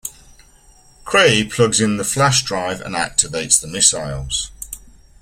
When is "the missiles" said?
3.61-4.49